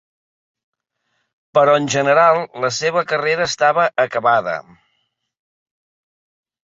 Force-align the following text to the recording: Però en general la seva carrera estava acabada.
Però 1.57 1.75
en 1.81 1.85
general 1.97 2.41
la 2.65 2.71
seva 2.79 3.05
carrera 3.13 3.47
estava 3.51 3.87
acabada. 4.07 4.59